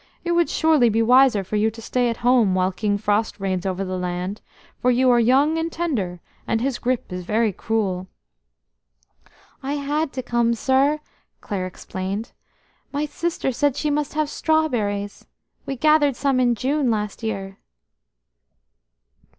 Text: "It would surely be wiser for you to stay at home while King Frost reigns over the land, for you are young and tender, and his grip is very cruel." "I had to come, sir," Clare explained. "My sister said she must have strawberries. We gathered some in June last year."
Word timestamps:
"It 0.25 0.31
would 0.31 0.49
surely 0.49 0.89
be 0.89 1.03
wiser 1.03 1.43
for 1.43 1.57
you 1.57 1.69
to 1.69 1.79
stay 1.79 2.09
at 2.09 2.17
home 2.25 2.55
while 2.55 2.71
King 2.71 2.97
Frost 2.97 3.39
reigns 3.39 3.67
over 3.67 3.85
the 3.85 3.99
land, 3.99 4.41
for 4.79 4.89
you 4.89 5.11
are 5.11 5.19
young 5.19 5.59
and 5.59 5.71
tender, 5.71 6.21
and 6.47 6.59
his 6.59 6.79
grip 6.79 7.13
is 7.13 7.23
very 7.23 7.53
cruel." 7.53 8.07
"I 9.61 9.73
had 9.75 10.11
to 10.13 10.23
come, 10.23 10.55
sir," 10.55 11.01
Clare 11.39 11.67
explained. 11.67 12.31
"My 12.91 13.05
sister 13.05 13.51
said 13.51 13.75
she 13.75 13.91
must 13.91 14.15
have 14.15 14.27
strawberries. 14.27 15.27
We 15.67 15.75
gathered 15.75 16.15
some 16.15 16.39
in 16.39 16.55
June 16.55 16.89
last 16.89 17.21
year." 17.21 17.59